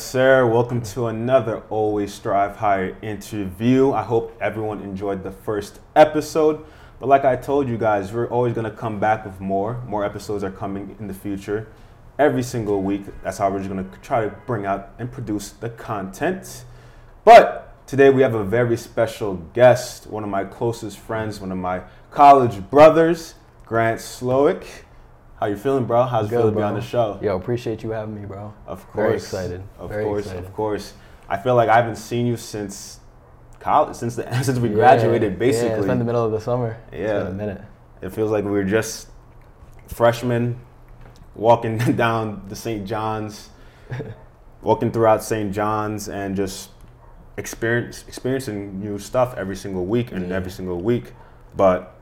[0.00, 0.46] Sir.
[0.46, 3.92] Welcome to another Always Strive Higher interview.
[3.92, 6.64] I hope everyone enjoyed the first episode.
[6.98, 9.82] But like I told you guys, we're always going to come back with more.
[9.86, 11.68] More episodes are coming in the future
[12.18, 13.02] every single week.
[13.22, 16.64] That's how we're just going to try to bring out and produce the content.
[17.24, 21.58] But today we have a very special guest, one of my closest friends, one of
[21.58, 23.34] my college brothers,
[23.66, 24.64] Grant Slowik.
[25.40, 26.04] How you feeling, bro?
[26.04, 26.64] How's it feel to be bro.
[26.66, 27.18] on the show?
[27.22, 28.52] Yo, appreciate you having me, bro.
[28.66, 28.94] Of course.
[29.06, 29.62] Very excited.
[29.78, 30.44] Of Very course, excited.
[30.44, 30.92] of course.
[31.30, 33.00] I feel like I haven't seen you since
[33.58, 35.32] college, since the since we Yeah, graduated.
[35.32, 36.76] Yeah, Basically, it's been the middle of the summer.
[36.92, 37.28] Yeah.
[37.28, 37.62] a minute.
[38.02, 39.08] it feels like we were just
[39.88, 40.60] freshmen
[41.34, 42.86] walking down the St.
[42.86, 43.48] John's,
[44.62, 45.52] walking throughout St.
[45.54, 46.68] John's, and just
[47.38, 50.36] experience experiencing new stuff every single week and Yeah.
[50.36, 51.14] every single week.
[51.56, 51.94] But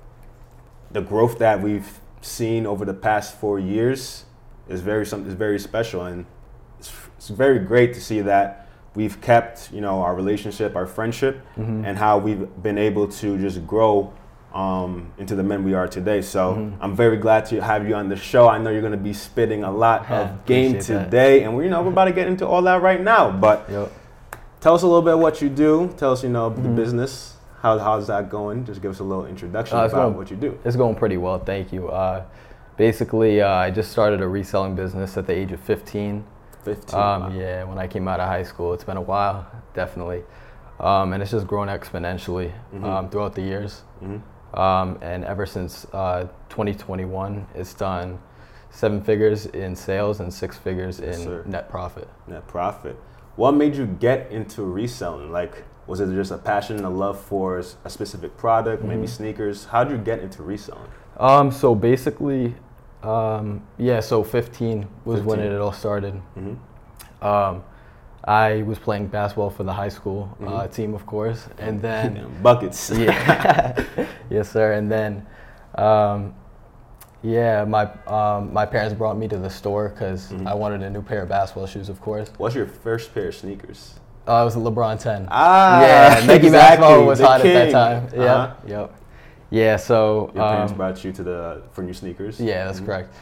[0.90, 4.24] the growth that we've seen over the past four years
[4.68, 6.26] is very some is very special, and
[6.78, 11.40] it's, it's very great to see that we've kept you know our relationship, our friendship,
[11.56, 11.86] Mhm.
[11.86, 14.12] and how we've been able to just grow
[14.54, 16.22] um, into the men we are today.
[16.22, 16.72] So Mhm.
[16.80, 18.48] I'm very glad to have you on the show.
[18.48, 21.04] I know you're going to be spitting a lot Yeah, of game appreciate that.
[21.04, 23.30] today, and we're you know we're about to get into all that right now.
[23.30, 23.88] But Yo,
[24.60, 25.90] tell us a little bit what you do.
[25.98, 26.76] Tell us you know the Mhm.
[26.76, 27.34] business.
[27.60, 28.64] How, how's that going?
[28.64, 30.58] Just give us a little introduction Uh, about going- what you do.
[30.64, 31.88] it's going pretty well, thank you.
[31.88, 32.22] Uh,
[32.76, 36.24] basically, uh, I just started a reselling business at the age of 15.
[36.62, 36.98] 15.
[36.98, 37.28] Um, wow.
[37.30, 40.22] yeah, when I came out of high school, it's been a while, definitely,
[40.78, 42.84] um, and it's just grown exponentially Mhm.
[42.84, 43.82] um, throughout the years.
[44.04, 44.20] Mhm.
[44.58, 48.18] Um, and ever since uh, 2021, it's done
[48.70, 51.42] seven figures in sales and six figures Yes, in sir.
[51.46, 52.08] net profit.
[52.26, 52.96] net profit.
[53.36, 55.30] What made you get into reselling?
[55.32, 59.08] Like, was it just a passion and a love for a specific product, maybe Mhm.
[59.08, 59.64] sneakers?
[59.64, 60.82] How did you get into reselling?
[61.18, 62.54] Um, so basically,
[63.02, 66.14] um, yeah, so 15 was when it all started.
[66.38, 67.26] Mm-hmm.
[67.26, 67.62] Um,
[68.24, 70.70] I was playing basketball for the high school uh, Mhm.
[70.72, 72.90] team, of course, and then buckets.
[72.94, 73.74] yeah,
[74.30, 74.72] yes, sir.
[74.72, 75.24] And then,
[75.76, 76.34] um,
[77.22, 80.46] yeah, my um, my parents brought me to the store because Mhm.
[80.46, 82.30] I wanted a new pair of basketball shoes, of course.
[82.36, 83.98] What's your first pair of sneakers?
[84.28, 85.26] Uh, it was a LeBron 10.
[85.30, 88.08] Ah, yeah, Nike basketball was the hot at that time.
[88.14, 88.54] Yeah, Uh-huh.
[88.66, 88.94] yep.
[89.50, 92.38] Yeah, so Your parents um, brought you to the for new sneakers.
[92.38, 92.86] Yeah, that's Mhm.
[92.86, 93.14] correct.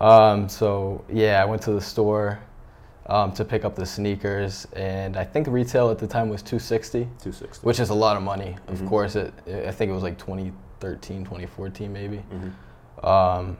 [0.00, 2.38] Um, so yeah, I went to the store
[3.08, 7.08] um, to pick up the sneakers, and I think retail at the time was 260,
[7.20, 7.66] Two sixty.
[7.66, 8.54] which is a lot of money.
[8.68, 8.88] Of Mhm.
[8.88, 9.34] course, it.
[9.66, 12.22] I think it was like 2013, 2014, maybe.
[12.32, 13.04] Mhm.
[13.04, 13.56] Um,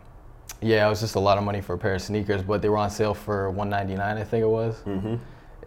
[0.61, 2.69] yeah, it was just a lot of money for a pair of sneakers, but they
[2.69, 4.81] were on sale for 199, I think it was.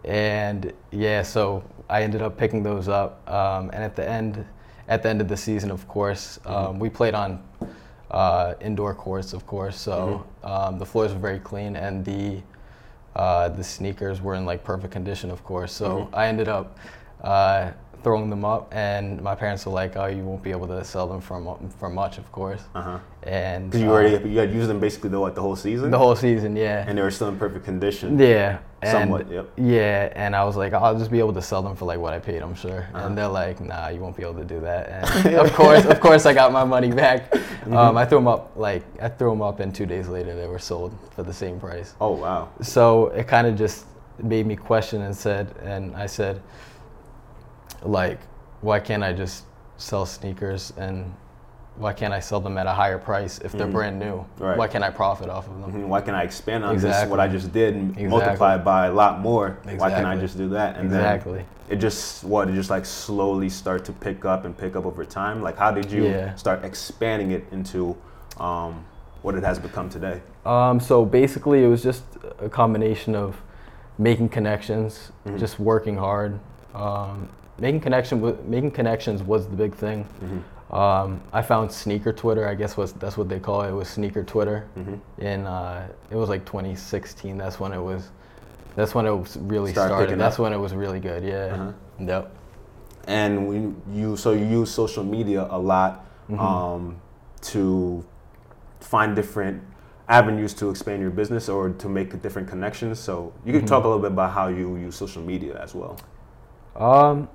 [0.06, 3.28] And yeah, so I ended up picking those up.
[3.30, 4.44] Um, and at the end,
[4.88, 6.78] at the end of the season, of course, um, Mhm.
[6.78, 7.42] we played on
[8.10, 9.76] uh, indoor courts, of course.
[9.76, 10.46] So Mm-hmm.
[10.46, 12.42] um, the floors were very clean, and the
[13.16, 15.72] uh, the sneakers were in like perfect condition, of course.
[15.72, 16.08] So Mhm.
[16.12, 16.78] I ended up
[17.24, 17.70] uh,
[18.02, 21.06] throwing them up, and my parents were like, "Oh, you won't be able to sell
[21.06, 22.98] them for for much, of course." Uh huh.
[23.22, 25.90] And Because you already you had used them basically the what the whole season.
[25.90, 26.84] the whole season, yeah.
[26.86, 28.18] And they were still in perfect condition.
[28.18, 28.58] Yeah.
[28.82, 29.50] And Somewhat, yep.
[29.56, 32.12] Yeah, and I was like, I'll just be able to sell them for like what
[32.12, 32.86] I paid, I'm sure.
[32.94, 33.06] Uh-huh.
[33.06, 34.88] And they're like, Nah, you won't be able to do that.
[34.88, 37.32] And of course, of course, I got my money back.
[37.66, 37.76] Mm-hmm.
[37.76, 40.46] Um, I threw them up like I threw them up, and two days later they
[40.46, 41.94] were sold for the same price.
[42.00, 42.48] Oh wow.
[42.62, 43.86] So it kind of just
[44.22, 46.40] made me question and said, and I said,
[47.82, 48.18] like,
[48.60, 49.44] why can't I just
[49.76, 51.12] sell sneakers and
[51.76, 53.72] why can't I sell them at a higher price if they're Mhm.
[53.72, 54.24] brand new?
[54.38, 54.56] Right.
[54.56, 55.72] Why can't I profit off of them?
[55.72, 55.88] Mhm.
[55.88, 57.06] Why can I expand on this?
[57.06, 58.08] What I just did and Exactly.
[58.08, 59.58] multiply it by a lot more.
[59.76, 60.76] Why can't I just do that?
[60.76, 61.38] And exactly.
[61.38, 64.86] then it just what it just like slowly start to pick up and pick up
[64.86, 65.42] over time.
[65.42, 66.34] Like how did you Yeah.
[66.36, 67.94] start expanding it into
[68.38, 68.84] um,
[69.22, 70.20] what it has become today?
[70.46, 72.04] Um, so basically, it was just
[72.40, 73.40] a combination of
[73.98, 75.38] making connections, Mhm.
[75.38, 76.38] just working hard.
[76.74, 80.04] Um, making connection, w- making connections was the big thing.
[80.22, 80.74] Mm-hmm.
[80.74, 82.48] Um, I found sneaker Twitter.
[82.48, 83.68] I guess was that's what they call it.
[83.68, 84.66] It was sneaker Twitter.
[84.76, 85.22] Mm-hmm.
[85.22, 87.38] In uh, it was like 2016.
[87.38, 88.10] That's when it was.
[88.74, 90.18] That's when it was really Started started.
[90.18, 90.40] That's up.
[90.40, 91.22] when it was really good.
[91.24, 91.54] Yeah.
[91.54, 91.72] Uh-huh.
[92.00, 92.36] Yep.
[93.06, 96.40] And when you so you use social media a lot Mhm.
[96.40, 96.96] um,
[97.42, 98.04] to
[98.80, 99.62] find different
[100.08, 102.98] avenues to expand your business or to make different connections.
[102.98, 103.68] So you could Mhm.
[103.68, 105.96] talk a little bit about how you use social media as well.
[106.74, 107.28] Um,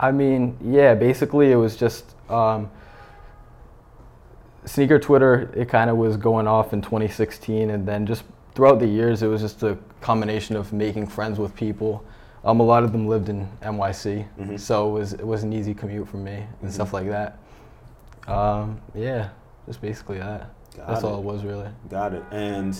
[0.00, 2.70] I mean, yeah, basically it was just um,
[4.64, 5.50] sneaker Twitter.
[5.56, 8.24] It kind of was going off in 2016, and then just
[8.54, 12.04] throughout the years, it was just a combination of making friends with people.
[12.44, 14.60] Um, a lot of them lived in NYC, Mhm.
[14.60, 16.72] so it was it was an easy commute for me and Mhm.
[16.72, 17.36] stuff like that.
[18.28, 19.28] Um, yeah,
[19.66, 20.48] just basically that.
[20.76, 21.06] Got That's it.
[21.06, 21.66] all it was really.
[21.90, 22.22] Got it.
[22.30, 22.78] And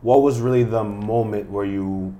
[0.00, 2.14] what was really the moment where you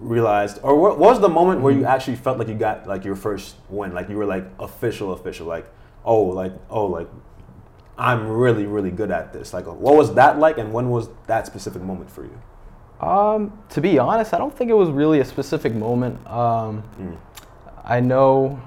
[0.00, 1.86] realized, or what, was the moment where you Mm-hmm.
[1.88, 5.46] actually felt like you got like your first win, like you were like official, official,
[5.46, 5.66] like
[6.04, 7.06] oh, like oh, like
[7.98, 9.52] I'm really, really good at this.
[9.52, 13.06] Like, what was that like, and when was that specific moment for you?
[13.06, 16.26] Um, to be honest, I don't think it was really a specific moment.
[16.26, 17.16] Um, Mm.
[17.84, 18.58] I know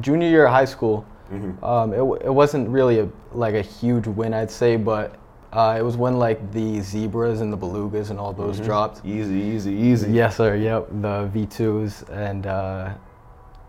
[0.00, 1.62] junior year of high school, Mhm.
[1.62, 5.14] um, it, it wasn't really a, like a huge win, I'd say, but
[5.54, 8.64] uh, it was when like the zebras and the belugas and all those Mhm.
[8.64, 9.04] dropped.
[9.06, 10.10] Easy, easy, easy.
[10.10, 10.56] Yes, sir.
[10.56, 12.90] Yep, the V2s, and uh,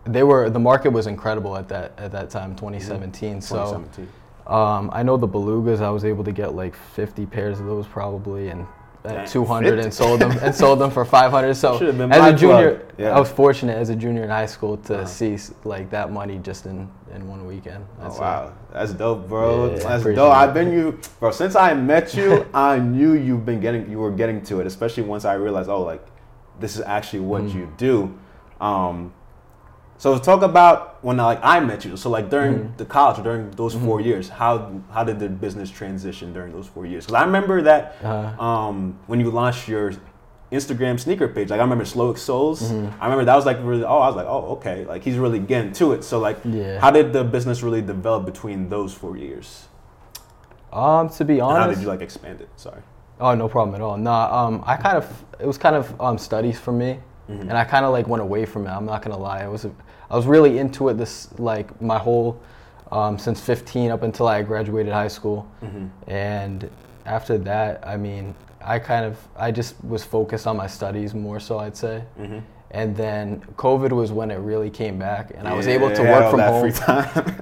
[0.04, 3.40] they were the market was incredible at that at that time, 2017.
[3.40, 4.08] So 2017.
[4.46, 5.80] um, I know the belugas.
[5.80, 8.66] I was able to get like 50 pairs of those probably, and
[9.06, 11.54] at 200 and sold them and sold them for 500.
[11.54, 12.82] So as a junior.
[12.98, 13.16] Yeah.
[13.16, 15.06] I was fortunate as a junior in high school to Uh-huh.
[15.06, 17.84] see like that money just in in one weekend.
[18.00, 18.20] That's oh it.
[18.20, 19.70] wow, that's dope, bro.
[19.70, 20.16] Yeah, that's dope.
[20.16, 20.18] it.
[20.18, 21.30] I've been you, bro.
[21.30, 24.66] Since I met you, I knew you've been getting, you were getting to it.
[24.66, 26.04] Especially once I realized, oh, like
[26.60, 27.54] this is actually what Mm.
[27.54, 28.14] you do.
[28.60, 29.12] Um,
[29.98, 31.96] so talk about when like I met you.
[31.96, 32.76] So like during Mhm.
[32.76, 36.84] the college, during those four years, how how did the business transition during those four
[36.86, 37.06] years?
[37.06, 39.92] Because I remember that Uh, um, when you launched your
[40.52, 41.50] Instagram sneaker page.
[41.50, 42.62] Like I remember Slowik Soles.
[42.70, 42.92] Mhm.
[43.00, 43.84] I remember that was like really.
[43.84, 44.84] Oh, I was like, oh, okay.
[44.84, 46.04] Like he's really getting to it.
[46.04, 46.78] So like, Yeah.
[46.78, 49.68] how did the business really develop between those four years?
[50.72, 52.48] um, to be And how did you like expand it?
[52.56, 52.82] Sorry.
[53.18, 53.96] Oh, no problem at all.
[53.96, 55.06] Nah, um, I kind of
[55.40, 56.98] it was kind of um, studies for me,
[57.30, 57.40] Mhm.
[57.48, 58.70] and I kind of like went away from it.
[58.70, 59.40] I'm not gonna lie.
[59.42, 59.64] I was
[60.10, 62.40] I was really into it this like my whole
[62.92, 65.90] um, since 15 up until I graduated high school, Mhm.
[66.06, 66.70] and
[67.04, 71.40] after that, I mean, I kind of I just was focused on my studies more
[71.40, 72.02] so I'd say.
[72.20, 72.42] Mhm.
[72.72, 76.30] And then COVID was when it really came back, and I was able to work
[76.30, 76.72] from home.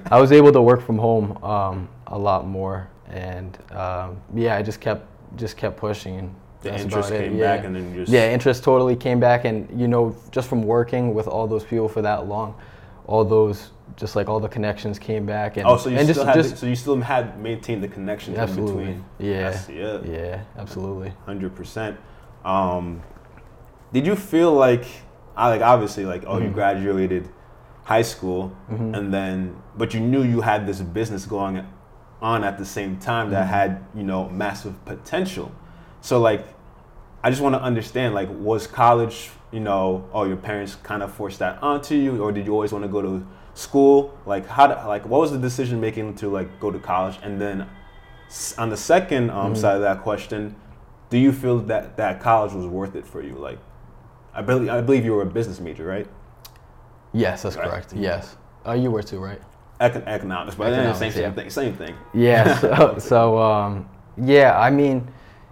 [0.11, 4.61] I was able to work from home um, a lot more, and um, yeah, I
[4.63, 6.33] just kept just kept pushing.
[6.65, 7.55] The that's interest about it, came yeah.
[7.55, 11.13] back, and then just yeah, interest totally came back, and you know, just from working
[11.13, 12.55] with all those people for that long,
[13.07, 16.25] all those just like all the connections came back, and Oh, so you and still
[16.25, 19.05] just had just so you still had maintained the connection in between.
[19.19, 19.99] yeah, yeah.
[20.03, 21.13] yeah, absolutely.
[21.25, 21.97] Hundred percent.
[22.43, 23.01] Um,
[23.93, 24.85] did you feel like,
[25.37, 26.53] I like obviously like oh you Mhm.
[26.53, 27.29] graduated
[27.83, 28.97] high school Mhm.
[28.97, 31.63] and then but you knew you had this business going
[32.21, 33.49] on at the same time that Mhm.
[33.49, 35.51] had you know massive potential.
[36.01, 36.43] So like,
[37.25, 39.17] I just want to understand like was college
[39.51, 42.71] you know oh your parents kind of forced that onto you or did you always
[42.71, 43.25] want to go to
[43.55, 43.95] school
[44.27, 47.41] like how to, like what was the decision making to like go to college and
[47.41, 47.57] then
[48.59, 49.57] on the second um, Mhm.
[49.57, 50.55] side of that question
[51.09, 53.59] do you feel that that college was worth it for you like
[54.33, 56.07] i believe i believe you were a business major right
[57.13, 57.69] Yes, that's Right.
[57.69, 57.93] correct.
[57.95, 58.35] Yes,
[58.65, 59.41] oh, you were too, right?
[59.79, 61.31] Econ- economics but Economics, same, same yeah.
[61.31, 62.57] thing same thing Yeah.
[62.63, 65.07] So, so um, yeah, I mean,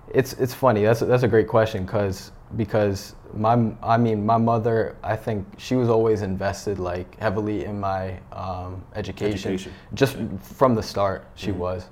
[0.09, 0.83] it's it's funny.
[0.83, 5.75] That's that's a great question because because my I mean my mother I think she
[5.75, 9.53] was always invested like heavily in my um, education.
[9.53, 9.73] Education.
[9.93, 11.57] Just from the start, she Mhm.
[11.57, 11.87] was,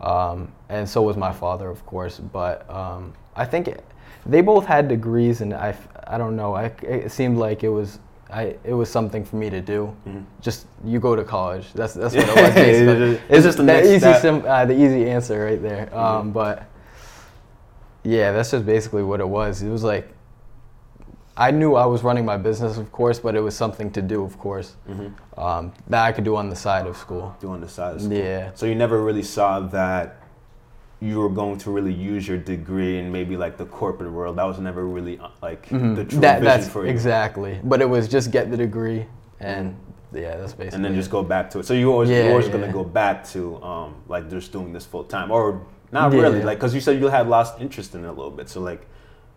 [0.00, 2.18] um, and so was my father, of course.
[2.20, 3.84] But um, I think it,
[4.26, 5.74] they both had degrees, and I
[6.06, 6.54] I don't know.
[6.54, 7.98] I, it seemed like it was.
[8.30, 9.94] I, it was something for me to do.
[10.06, 10.22] Mhm.
[10.42, 11.72] Just you go to college.
[11.72, 12.56] That's that's what it was.
[12.56, 15.86] It's it's just the easy, sim, uh, the easy answer right there.
[15.86, 15.96] Mhm.
[15.96, 16.64] Um, but
[18.16, 19.62] yeah, that's just basically what it was.
[19.62, 20.06] It was like
[21.36, 24.24] I knew I was running my business, of course, but it was something to do,
[24.24, 25.12] of course, Mhm.
[25.36, 27.26] um, that I could do on the side of school.
[27.40, 28.16] do on the side of school.
[28.16, 28.50] Yeah.
[28.54, 30.16] so you never really saw that
[31.00, 34.46] you were going to really use your degree in maybe like the corporate world that
[34.52, 35.94] was never really uh, like Mhm.
[35.94, 37.60] the true That, vision for you exactly.
[37.62, 39.06] But it was just get the degree,
[39.38, 39.76] and
[40.12, 40.74] yeah, that's basically.
[40.76, 40.96] and then it.
[41.02, 41.66] just go back to it.
[41.66, 42.54] So you always you're always yeah.
[42.54, 45.60] gonna go back to um, like just doing this full time, or
[45.92, 46.20] not Yeah.
[46.20, 48.48] really, like because you said you had lost interest in it a little bit.
[48.48, 48.86] So like,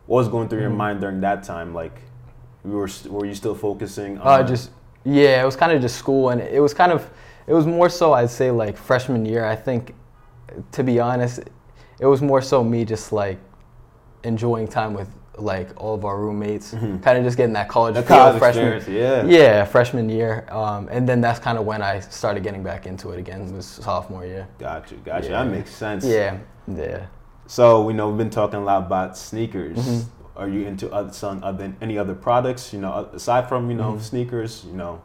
[0.08, 0.78] what was going through your Mhm.
[0.78, 1.74] mind during that time?
[1.74, 1.94] Like,
[2.66, 4.20] you were were you still focusing?
[4.22, 4.72] Uh, just
[5.04, 7.10] yeah, it was kind of just school, and it was kind of
[7.48, 9.46] it was more so I'd say like freshman year.
[9.46, 9.96] I think,
[10.74, 11.40] to be honest,
[12.00, 13.40] it was more so me just like
[14.24, 15.10] enjoying time with
[15.42, 17.02] like all of our roommates, Mhm.
[17.02, 18.04] kind of just getting that college feel.
[18.04, 19.24] college freshman, yeah.
[19.26, 23.12] yeah, freshman year, um, and then that's kind of when I started getting back into
[23.12, 23.54] it again.
[23.56, 24.48] Was sophomore year.
[24.60, 25.30] Got you, got you.
[25.30, 26.06] That makes sense.
[26.06, 27.00] Yeah, yeah.
[27.48, 29.78] So we know we've been talking a lot about sneakers.
[29.78, 30.04] Mhm.
[30.38, 32.72] Are you into other, some other any other products?
[32.74, 34.02] You know, aside from you know Mhm.
[34.02, 34.64] sneakers.
[34.66, 35.02] You know,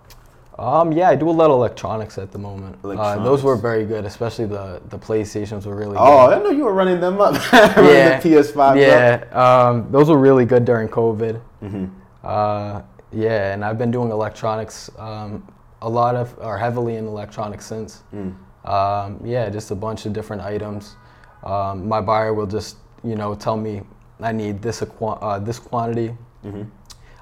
[0.59, 2.79] Um, yeah, I do a lot of electronics at the moment.
[2.83, 5.97] Uh, those were very good, especially the the PlayStations were really.
[5.97, 6.01] Good.
[6.01, 6.39] Oh, good.
[6.39, 7.35] I know you were running them up.
[7.53, 8.21] running Yeah.
[8.21, 8.81] the PS5.
[8.81, 11.41] Yeah, um, those were really good during COVID.
[11.63, 11.87] Mm-hmm.
[12.25, 12.83] Uh,
[13.13, 15.47] yeah, and I've been doing electronics um,
[15.83, 18.03] a lot of, or heavily in electronics since.
[18.15, 18.35] Mm.
[18.67, 20.97] Um, yeah, just a bunch of different items.
[21.45, 23.83] Um, my buyer will just, you know, tell me
[24.21, 26.63] I need this uh, this quantity, Mm-hmm.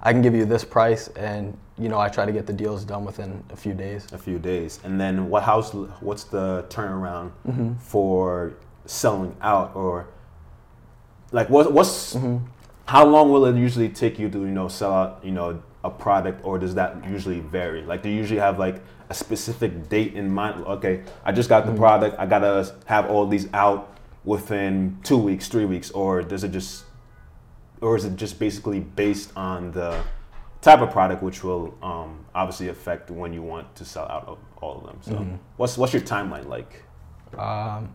[0.03, 2.85] I can give you this price, and you know I try to get the deals
[2.85, 4.07] done within a few days.
[4.12, 5.43] A few days, and then what?
[5.43, 7.75] How's what's the turnaround Mm-hmm.
[7.78, 8.54] for
[8.87, 10.07] selling out, or
[11.33, 11.73] like what?
[11.73, 12.45] What's Mm-hmm.
[12.87, 15.90] how long will it usually take you to you know sell out you know a
[15.90, 17.83] product, or does that usually vary?
[17.83, 20.64] Like, do you usually have like a specific date in mind?
[20.64, 21.76] Okay, I just got the Mhm.
[21.76, 22.16] product.
[22.19, 23.90] I gotta have all these out
[24.25, 26.85] within two weeks, three weeks, or does it just,
[27.83, 30.00] or is it just basically based on the
[30.64, 34.38] type of product, which will um, obviously affect when you want to sell out of
[34.61, 34.99] all of them?
[35.02, 35.38] So, Mhm.
[35.59, 36.83] what's what's your timeline like?
[37.38, 37.90] Um,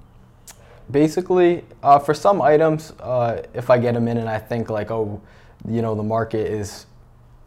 [0.92, 4.92] basically, uh, for some items, uh, if I get them in and I think like,
[4.92, 5.20] oh,
[5.68, 6.86] you know, the market is,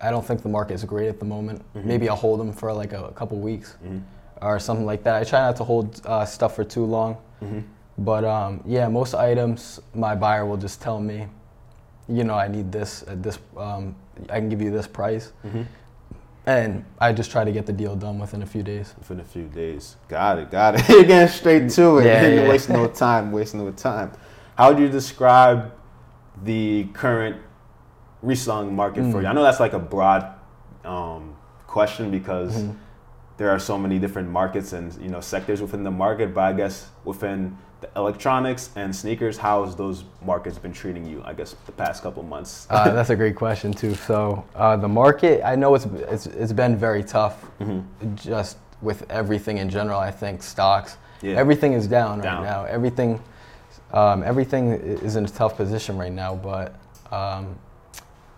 [0.00, 1.62] I don't think the market is great at the moment.
[1.74, 1.84] Mhm.
[1.84, 3.98] Maybe I'll hold them for like a, a couple weeks Mm-hmm.
[4.46, 5.14] or something like that.
[5.20, 7.16] I try not to hold uh, stuff for too long.
[7.42, 7.60] Mm-hmm.
[7.98, 11.26] But um, yeah, most items, my buyer will just tell me,
[12.08, 13.38] you know, I need this at this.
[13.56, 13.94] Um,
[14.30, 15.62] I can give you this price, Mm-hmm.
[16.46, 18.94] and I just try to get the deal done within a few days.
[18.98, 19.96] Within a few days.
[20.08, 20.88] Got it, got it.
[20.88, 22.06] You're getting straight to it.
[22.06, 22.48] Yeah, you yeah.
[22.48, 24.12] waste no time, wasting no time.
[24.56, 25.72] How would you describe
[26.44, 27.36] the current
[28.22, 29.22] reselling market for Mm.
[29.22, 29.28] you?
[29.28, 30.34] I know that's like a broad
[30.84, 31.34] um,
[31.66, 32.74] question because Mhm.
[33.36, 36.52] there are so many different markets and you know sectors within the market, but I
[36.52, 41.20] guess within the electronics and sneakers, how has those markets been treating you?
[41.24, 42.66] I guess the past couple months.
[42.70, 43.94] Uh, that's a great question too.
[43.94, 47.84] So uh, the market, I know it's, it's it's been very tough, Mhm.
[48.14, 49.98] just with everything in general.
[50.00, 51.36] I think stocks, Yeah.
[51.36, 52.42] everything is down, Down.
[52.42, 52.64] right now.
[52.64, 53.20] Everything,
[53.92, 56.34] um, everything is in a tough position right now.
[56.36, 56.74] But
[57.10, 57.56] um,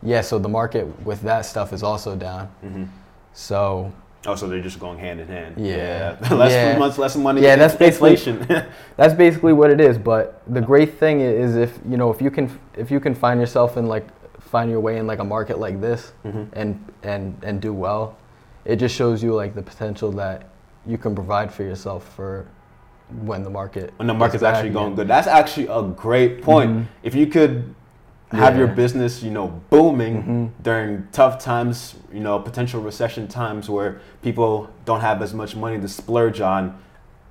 [0.02, 2.48] yeah, so the market with that stuff is also down.
[2.64, 2.88] Mhm.
[3.34, 3.92] So
[4.26, 5.54] Oh, so they're just going hand in hand.
[5.58, 6.16] Yeah.
[6.30, 6.78] less Yeah.
[6.78, 7.42] months, less money.
[7.42, 8.46] Yeah, that's basically- inflation.
[8.96, 9.98] that's basically what it is.
[9.98, 13.38] But the great thing is if you know if you can if you can find
[13.40, 14.06] yourself in like
[14.40, 16.46] find your way in like a market like this Mhm.
[16.54, 18.16] and and and do well,
[18.64, 20.48] it just shows you like the potential that
[20.86, 22.46] you can provide for yourself for
[23.22, 25.06] when the market when the market's actually going good.
[25.08, 26.70] That's actually a great point.
[26.70, 26.84] Mhm.
[27.02, 27.74] If you could
[28.34, 30.62] have your business, you know, booming Mhm.
[30.62, 35.78] during tough times, you know, potential recession times where people don't have as much money
[35.80, 36.74] to splurge on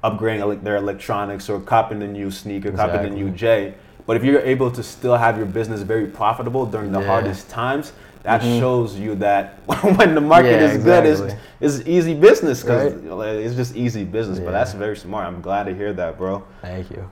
[0.03, 3.74] upgrading ele- their electronics or copping the new sneaker, copping the new J.
[4.05, 7.07] But if you're able to still have your business very profitable during the Yeah.
[7.07, 7.93] hardest times,
[8.24, 8.60] that Mhm.
[8.60, 9.60] shows you that
[9.98, 11.45] when the market Yeah, is good, it's, exactly.
[11.62, 13.36] it's easy business because Right.
[13.36, 14.39] it's just easy business.
[14.39, 15.25] But that's very smart.
[15.27, 16.43] I'm glad to hear that, bro.
[16.62, 17.03] Thank you.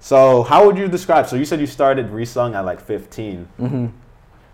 [0.00, 1.26] So, how would you describe?
[1.26, 3.48] So, you said you started reselling at like 15.
[3.58, 3.86] hmm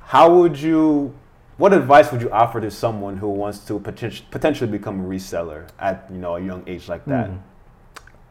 [0.02, 1.14] How would you?
[1.56, 5.68] What advice would you offer to someone who wants to poten- potentially become a reseller
[5.78, 7.30] at you know a young age like that?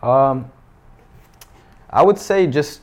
[0.01, 0.51] Um,
[1.89, 2.81] I would say just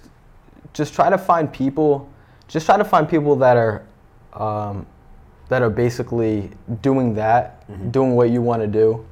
[0.72, 2.08] just try to find people,
[2.48, 3.82] just try to find people that are
[4.32, 4.86] um,
[5.48, 7.92] that are basically doing that, Mhm.
[7.92, 9.04] doing what you want to do,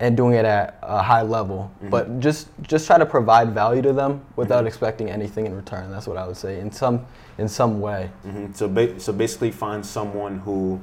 [0.00, 1.70] and doing it at a high level.
[1.82, 1.90] Mhm.
[1.90, 4.68] But just just try to provide value to them without Mhm.
[4.68, 5.90] expecting anything in return.
[5.90, 7.00] That's what I would say in some
[7.38, 8.10] in some way.
[8.22, 10.80] hmm So, ba- so basically, find someone who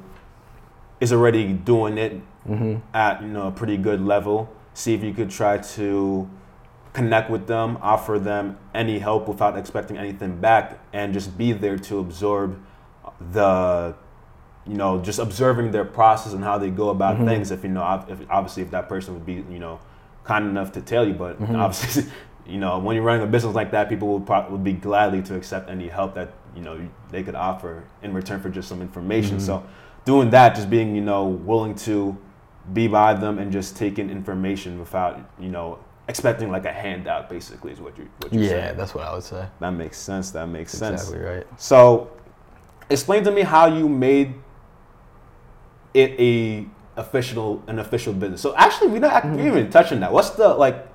[1.00, 4.48] is already doing it hmm at you know a pretty good level.
[4.74, 6.28] See if you could try to
[6.92, 11.76] connect with them, offer them any help without expecting anything back, and just be there
[11.76, 12.56] to absorb
[13.32, 13.94] the,
[14.66, 17.26] you know, just observing their process and how they go about Mhm.
[17.26, 17.50] things.
[17.50, 19.78] If you know, if, obviously, if that person would be, you know,
[20.24, 21.58] kind enough to tell you, but Mhm.
[21.58, 22.04] obviously,
[22.46, 25.20] you know, when you're running a business like that, people would pro- would be gladly
[25.22, 26.78] to accept any help that you know
[27.10, 29.36] they could offer in return for just some information.
[29.36, 29.40] Mhm.
[29.42, 29.62] So,
[30.06, 32.16] doing that, just being, you know, willing to
[32.72, 35.78] be by them and just taking information without, you know,
[36.08, 37.28] expecting like a handout.
[37.28, 38.76] Basically, is what you what you're Yeah, saying.
[38.78, 39.44] that's what I would say.
[39.60, 40.30] That makes sense.
[40.30, 41.02] That makes That's sense.
[41.10, 41.46] exactly right.
[41.58, 42.08] So,
[42.88, 44.34] explain to me how you made
[45.94, 46.66] it a
[47.00, 48.40] official an official business.
[48.40, 49.46] So actually, we not we Mm-hmm.
[49.46, 50.12] even touching on that.
[50.12, 50.86] What's the like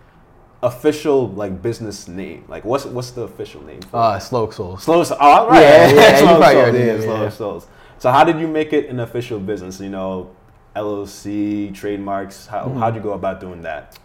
[0.61, 2.45] official like business name?
[2.47, 3.81] Like what's what's the official name?
[3.81, 4.83] For Uh, Slow Souls.
[4.83, 5.17] Slow Souls.
[5.21, 5.61] Oh, right.
[5.61, 6.55] Yeah, yeah, you Slow Souls.
[6.55, 7.29] already Yeah, knew, Slow.
[7.29, 7.67] Souls.
[7.97, 9.79] So how did you make it an official business?
[9.79, 10.29] You know,
[10.75, 12.47] LLC, trademarks.
[12.47, 12.77] How Mhm.
[12.79, 13.97] how'd you go about doing that?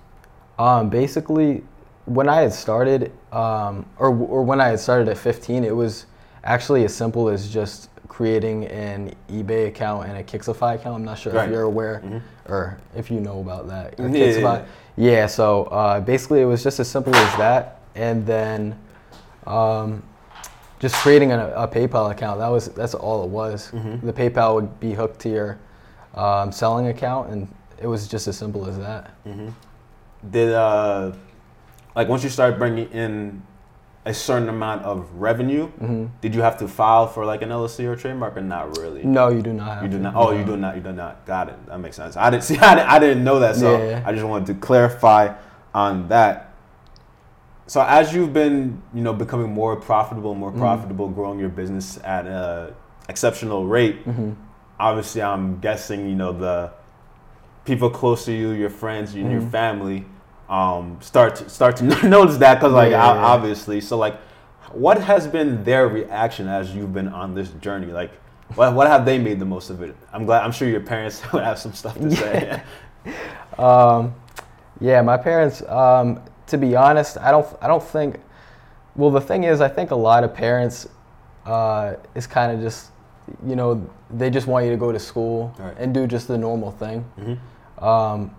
[0.59, 1.65] Um, basically,
[2.07, 6.07] when I had started, um, or or when I had started at 15, it was
[6.45, 10.95] actually as simple as just creating an eBay account and a Kixify account.
[10.95, 11.47] I'm not sure Right.
[11.47, 12.21] if you're aware Mhm.
[12.49, 13.95] or if you know about that.
[13.99, 14.65] Yeah, yeah, Kixify.
[14.97, 15.27] Yeah.
[15.27, 18.79] So uh, basically, it was just as simple as that, and then
[19.49, 20.05] um,
[20.79, 22.39] just creating a, a PayPal account.
[22.39, 23.73] That was that's all it was.
[23.73, 24.01] Mhm.
[24.03, 25.59] The PayPal would be hooked to your
[26.15, 27.49] um, selling account, and
[27.83, 29.11] it was just as simple as that.
[29.25, 29.49] hmm
[30.31, 31.11] Did uh,
[31.97, 33.43] like once you start bringing in
[34.07, 36.07] a certain amount of revenue, Mm-hmm.
[36.21, 39.03] did you have to file for like an LLC or trademark or not really?
[39.03, 39.75] No, you do not.
[39.77, 40.15] Have You do not.
[40.15, 40.77] Oh, you do not.
[40.77, 41.25] You do not.
[41.25, 41.67] Got it.
[41.67, 42.17] That makes sense.
[42.17, 42.59] I didn't see.
[42.59, 43.57] I didn't, I didn't know that.
[43.57, 44.03] So Yeah.
[44.05, 45.35] I just wanted to clarify
[45.75, 46.53] on that.
[47.67, 50.59] So as you've been, you know, becoming more profitable, more Mhm.
[50.59, 52.75] profitable, growing your business at a
[53.09, 54.03] exceptional rate.
[54.05, 54.33] hmm
[54.79, 56.73] Obviously, I'm guessing, you know, the
[57.65, 59.51] people close to you, your friends, and your Mhm.
[59.51, 60.05] family,
[60.55, 61.85] um, start to, start to
[62.19, 63.27] notice that because, like, Yeah, o- yeah, yeah.
[63.35, 64.17] obviously, so like,
[64.73, 67.93] what has been their reaction as you've been on this journey?
[67.93, 68.13] Like,
[68.55, 69.95] what, what have they made the most of it?
[70.13, 70.43] I'm glad.
[70.45, 72.63] I'm sure your parents would have some stuff to say.
[73.59, 74.15] Um,
[74.81, 75.63] yeah, my parents.
[75.69, 77.47] Um, to be honest, I don't.
[77.61, 78.19] I don't think.
[78.97, 80.89] Well, the thing is, I think a lot of parents
[81.47, 82.91] uh, is kind of just,
[83.47, 85.75] you know, they just want you to go to school Right.
[85.79, 87.01] and do just the normal thing.
[87.19, 88.31] hmm Um,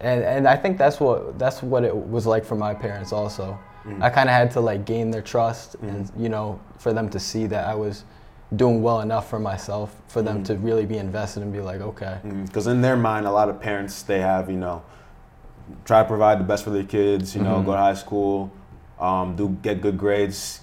[0.00, 3.58] and and I think that's what that's what it was like for my parents also.
[3.86, 4.02] Mhm.
[4.02, 6.20] I kind of had to like gain their trust and Mhm.
[6.22, 8.04] you know for them to see that I was
[8.56, 10.44] doing well enough for myself for them Mhm.
[10.46, 13.60] to really be invested and be like okay Because in their mind, a lot of
[13.60, 14.82] parents they have you know
[15.84, 17.34] try to provide the best for their kids.
[17.34, 17.64] You know, Mhm.
[17.66, 18.50] go to high school,
[19.00, 20.60] um, do get good grades,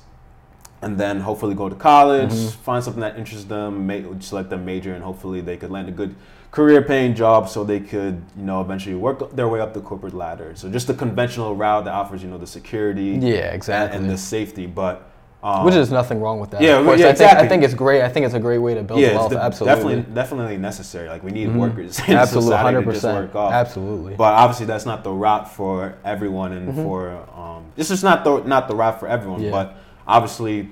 [0.81, 2.51] and then hopefully go to college, Mhm.
[2.63, 5.91] find something that interests them, make, select their major, and hopefully they could land a
[5.91, 6.15] good
[6.51, 10.53] career-paying jobs so they could you know eventually work their way up the corporate ladder.
[10.55, 14.09] So just the conventional route that offers you know the security yeah and, exactly and
[14.09, 15.07] the safety, but
[15.43, 17.63] um, which is nothing wrong with that Yeah, of course yeah, I think I think
[17.63, 20.57] it's great I think it's a great way to build yeah, wealth absolutely definitely definitely
[20.57, 21.07] necessary.
[21.07, 21.55] Like we need Mhm.
[21.55, 26.83] workers absolutely 100 percent absolutely But obviously, that's not the route for everyone, and Mhm.
[26.83, 29.41] for um, this is not the not the route for everyone.
[29.41, 29.51] Yeah.
[29.51, 30.69] But obviously,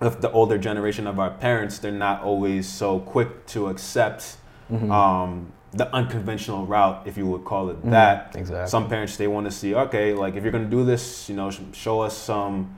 [0.00, 4.36] with the older generation of our parents, they're not always so quick to accept
[4.72, 4.90] Mhm.
[4.90, 7.90] um, the unconventional route, if you would call it Mhm.
[7.90, 8.34] that.
[8.36, 11.34] exactly Some parents they want to see, okay, like if you're gonna do this, you
[11.36, 12.70] know, show us some.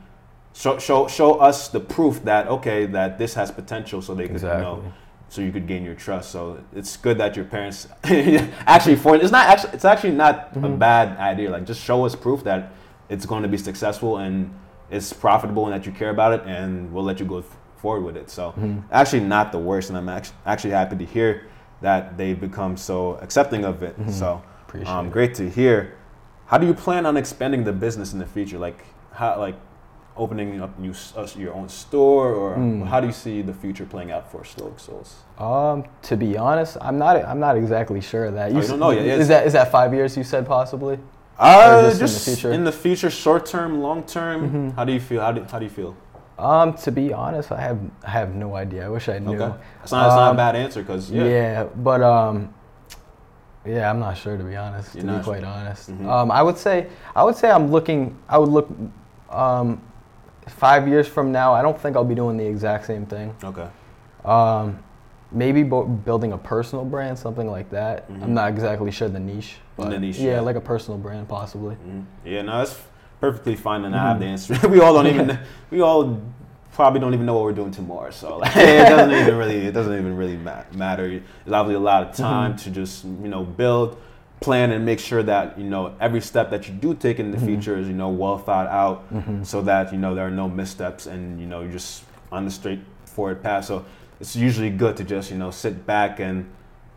[0.55, 4.41] Show, show, show us the proof that okay that this has potential so they could
[4.41, 4.83] you know
[5.29, 6.31] so you could gain your trust.
[6.31, 7.89] So it's good that your parents
[8.67, 10.79] actually for it's not actually it's actually not a Mhm.
[10.79, 11.51] bad idea.
[11.51, 12.71] Like just show us proof that
[13.11, 14.51] it's going to be successful and
[14.91, 18.05] it's profitable and that you care about it, and we'll let you go f- forward
[18.05, 18.31] with it.
[18.31, 18.83] So Mhm.
[18.91, 21.43] actually not the worst, and I'm actually actually happy to hear
[21.81, 23.99] that they've become so accepting of it.
[24.01, 24.11] Mhm.
[24.13, 25.93] So appreciate um, great to hear.
[26.47, 28.59] How do you plan on expanding the business in the future?
[28.59, 29.57] Like how like
[30.17, 32.87] opening up new uh, your own store, or Mm.
[32.87, 35.15] how do you see the future playing out for Slowik Soles?
[35.39, 37.23] Um, to be honest, I'm not.
[37.25, 38.51] I'm not exactly sure of that.
[38.51, 40.17] Oh, you s- don't know yet, Is that is that five years?
[40.17, 40.99] You said possibly.
[41.39, 42.53] Uh, just in the just future?
[42.53, 44.39] in the future, short term, long term.
[44.51, 44.75] Mhm.
[44.77, 45.21] How do you feel?
[45.21, 45.95] How do, how do you feel?
[46.39, 48.85] Um, to be honest, I have I have no idea.
[48.85, 49.41] I wish I knew.
[49.41, 51.25] Okay, it's not, it's not a Um, bad answer because Yeah.
[51.25, 51.65] yeah.
[51.77, 52.53] but um,
[53.65, 54.95] yeah, I'm not sure to be honest.
[54.95, 55.49] You're to be quite sure.
[55.49, 56.07] honest, Mhm.
[56.07, 58.17] um, I would say I would say I'm looking.
[58.29, 58.69] I would look.
[59.31, 59.81] Um,
[60.47, 63.35] five years from now, I don't think I'll be doing the exact same thing.
[63.43, 63.67] Okay.
[64.25, 64.79] Um,
[65.33, 68.09] maybe bo- building a personal brand, something like that.
[68.09, 68.23] Mhm.
[68.23, 69.59] I'm not exactly sure the niche.
[69.77, 70.41] The niche, yeah, yeah.
[70.41, 71.75] like a personal brand, possibly.
[71.77, 72.05] Mhm.
[72.25, 72.81] Yeah, no, that's
[73.31, 74.57] perfectly fine, and I have the answer.
[74.69, 75.39] we all don't even.
[75.71, 76.23] We all
[76.73, 79.67] probably don't even know what we're doing tomorrow, so like, it doesn't even really.
[79.67, 81.09] It doesn't even really ma- matter.
[81.09, 82.63] There's obviously a lot of time Mhm.
[82.63, 83.99] to just you know build,
[84.41, 87.39] plan, and make sure that you know every step that you do take in the
[87.39, 87.47] Mhm.
[87.47, 88.99] future is you know well thought out.
[89.11, 92.45] hmm so that you know there are no missteps and you know you're just on
[92.45, 93.65] the straightforward path.
[93.65, 93.85] So
[94.21, 96.45] it's usually good to just you know sit back and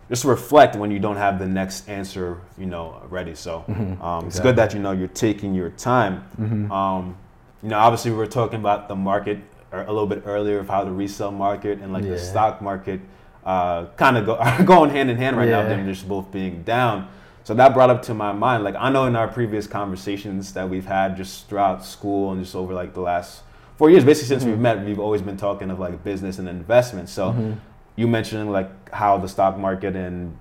[0.10, 3.36] just reflect when you don't have the next answer you know ready.
[3.36, 4.02] So Mhm.
[4.04, 6.24] um, it's good that you know you're taking your time.
[6.36, 7.16] hmm Um,
[7.64, 9.40] you know, obviously we were talking about the market
[9.72, 13.00] a little bit earlier of how the resale market and like the stock market
[13.46, 15.62] uh, kind of go are going hand in hand right now.
[15.62, 15.70] Yeah.
[15.70, 17.08] Them just both being down.
[17.44, 20.70] So that brought up to my mind, like I know in our previous conversations that
[20.70, 23.42] we've had just throughout school and just over like the last
[23.78, 24.48] four years, basically since Mhm.
[24.48, 27.10] we've met, we've always been talking of like business and investment.
[27.10, 27.56] So Mhm.
[28.00, 30.38] You mentioned like how the stock market and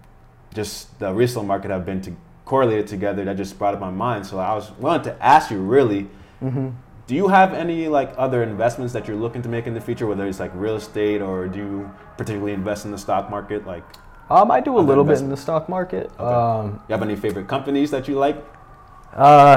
[0.54, 2.12] just the resale market have been to
[2.44, 3.24] correlated together.
[3.24, 4.24] That just brought up my mind.
[4.26, 6.06] So I was wanted to ask you really,
[6.42, 6.72] Mhm.
[7.08, 10.06] do you have any like other investments that you're looking to make in the future,
[10.06, 13.66] whether it's like real estate or do you particularly invest in the stock market?
[13.66, 13.82] Like,
[14.30, 16.10] Um, I do a little bit in the stock market.
[16.20, 16.22] Okay.
[16.34, 18.36] Um, you have any favorite companies that you like?
[19.14, 19.56] Uh,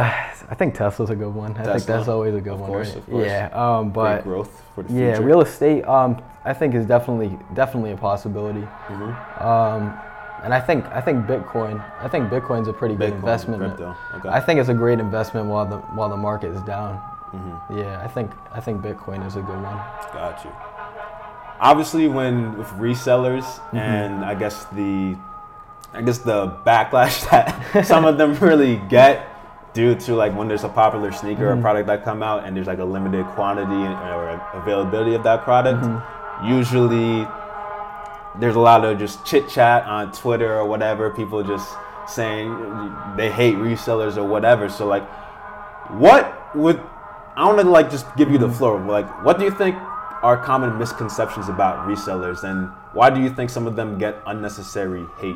[0.49, 1.55] I think Tesla's a good one.
[1.57, 2.97] I think that's always a good of one, course, right?
[2.97, 3.25] of course.
[3.25, 3.49] Yeah.
[3.53, 5.23] Um, Great but growth for the yeah, future.
[5.27, 5.83] real estate.
[5.85, 8.67] Um, I think is definitely definitely a possibility.
[8.87, 9.41] Mhm.
[9.43, 9.93] Um,
[10.43, 11.83] and I think I think Bitcoin.
[12.01, 13.59] I think Bitcoin's a pretty good investment.
[13.61, 13.95] crypto.
[14.15, 14.29] Okay.
[14.29, 16.99] I think it's a great investment while the while the market is down.
[17.33, 17.77] Mhm.
[17.77, 19.77] Yeah, I think I think Bitcoin is a good one.
[20.13, 20.51] Got you.
[21.59, 23.77] Obviously, when with resellers Mm-hmm.
[23.77, 25.15] and I guess the,
[25.93, 29.27] I guess the backlash that some of them really get
[29.73, 31.59] due to like when there's a popular sneaker Mm-hmm.
[31.59, 33.71] or product that come out and there's like a limited quantity
[34.09, 36.47] or availability of that product, Mm-hmm.
[36.49, 37.25] usually
[38.39, 41.09] there's a lot of just chit chat on Twitter or whatever.
[41.09, 41.67] People just
[42.07, 42.49] saying
[43.17, 44.69] they hate resellers or whatever.
[44.69, 45.07] So like,
[45.91, 46.81] what would
[47.35, 48.55] I want to like just give you the Mm-hmm.
[48.57, 48.79] floor.
[48.81, 49.75] Like, what do you think
[50.21, 55.05] are common misconceptions about resellers, and why do you think some of them get unnecessary
[55.19, 55.35] hate?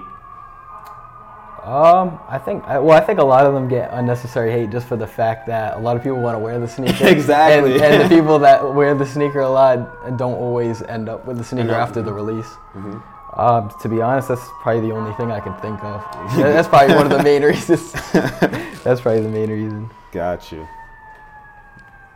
[1.65, 4.88] Um, I think I, well, I think a lot of them get unnecessary hate just
[4.88, 7.08] for the fact that a lot of people want to wear the sneaker.
[7.15, 7.73] Exactly.
[7.73, 11.39] And, and the people that wear the sneaker a lot don't always end up with
[11.39, 12.45] the sneaker after the release.
[12.75, 12.99] Mm-hmm.
[13.39, 16.01] Um, to be honest, that's probably the only thing I can think of.
[16.38, 17.91] That's probably one of the main reasons.
[17.91, 19.89] that's probably the main reason.
[20.13, 20.65] Got you.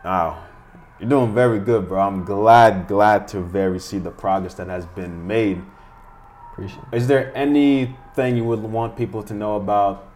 [0.02, 0.42] Wow.
[0.98, 2.00] You're doing very good, bro.
[2.00, 5.60] I'm glad, glad to very see the progress that has been made.
[6.52, 6.84] Appreciate.
[6.92, 7.36] Is there
[8.18, 10.06] anything you would want people to know about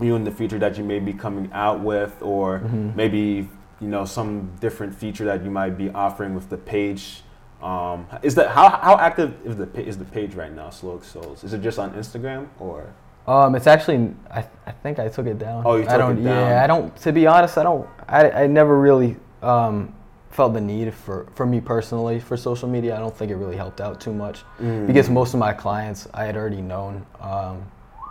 [0.00, 2.94] you in the future that you may be coming out with, or Mhm.
[2.94, 3.48] maybe
[3.80, 7.22] you know some different feature that you might be offering with the page?
[7.62, 10.70] Um, is that how how active is the is the page right now?
[10.70, 11.42] Slow Souls.
[11.44, 12.86] Is it just on Instagram or?
[13.26, 15.62] Um, it's actually I, I think I took it down.
[15.66, 16.50] Oh, you I took don't, it down.
[16.50, 16.96] Yeah, I don't.
[16.96, 17.86] To be honest, I don't.
[18.08, 19.92] I, I never really um,
[20.30, 22.94] felt the need for for me personally for social media.
[22.96, 24.86] I don't think it really helped out too much Mm.
[24.86, 27.04] because most of my clients I had already known.
[27.20, 27.62] Um,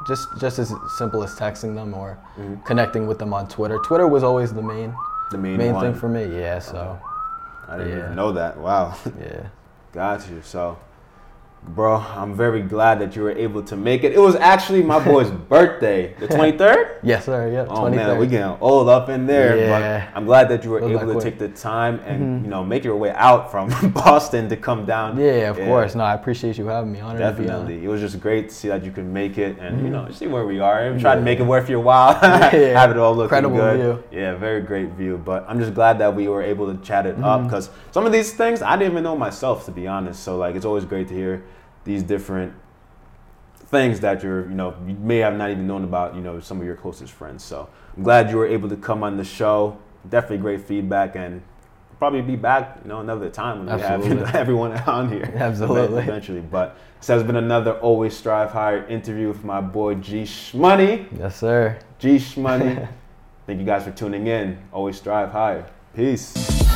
[0.07, 2.63] just just as simple as texting them or Mhm.
[2.65, 3.77] connecting with them on Twitter.
[3.79, 4.93] Twitter was always the main
[5.31, 5.83] the main, main one.
[5.83, 6.23] thing for me.
[6.39, 6.59] Yeah.
[6.59, 6.97] So
[7.67, 8.03] I didn't Yeah.
[8.05, 8.57] even know that.
[8.57, 8.93] Wow.
[9.19, 9.47] yeah.
[9.91, 10.41] Got you.
[10.41, 10.77] So,
[11.63, 14.13] bro, I'm very glad that you were able to make it.
[14.13, 16.99] It was actually my boy's birthday, the 23rd.
[17.03, 17.49] Yes, sir.
[17.51, 17.67] Yep.
[17.69, 19.57] Oh man, we getting old up in there.
[19.57, 20.09] Yeah.
[20.09, 21.23] But I'm glad that you were able to quick.
[21.23, 22.43] take the time and Mhm.
[22.45, 25.17] you know make your way out from Boston to come down.
[25.17, 25.93] Yeah, of course.
[25.93, 26.99] No, I appreciate you having me.
[27.01, 27.65] Honored to be on.
[27.65, 29.91] Definitely, it was just great to see that you could make it, and you Mhm.
[29.91, 32.17] know, see where we are, and try to make it worth your while.
[32.21, 32.79] Yeah.
[32.79, 33.75] Have it all looking Incredible good.
[33.79, 34.19] view.
[34.19, 35.21] Yeah, very great view.
[35.23, 37.43] But I'm just glad that we were able to chat it up Mhm.
[37.45, 40.23] because some of these things I didn't even know myself, to be honest.
[40.23, 41.43] So like, it's always great to hear
[41.87, 42.53] these different
[43.67, 46.59] things that you're, you know, you may have not even known about, you know, some
[46.59, 47.43] of your closest friends.
[47.43, 49.77] So I'm glad you were able to come on the show.
[50.09, 51.41] Definitely great feedback and
[51.97, 55.33] probably be back, you know, another time when we have you know, everyone on here.
[55.35, 56.03] Absolutely.
[56.03, 56.41] Eventually.
[56.41, 61.07] But this has been another Always Strive Higher interview with my boy G Shmoney.
[61.17, 61.79] Yes, sir.
[61.99, 62.87] G Shmoney.
[63.47, 64.57] Thank you guys for tuning in.
[64.73, 65.65] Always strive higher.
[65.95, 66.66] Peace.